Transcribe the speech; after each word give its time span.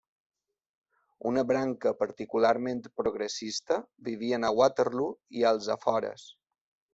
Una 1.31 1.43
branca 1.51 1.91
particularment 1.99 2.81
progressista 3.01 3.77
vivien 4.09 4.49
a 4.49 4.53
Waterloo 4.61 5.13
i 5.43 5.47
als 5.53 5.71
afores. 5.77 6.27